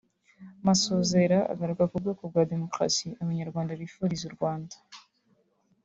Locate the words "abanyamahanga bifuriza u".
3.21-4.35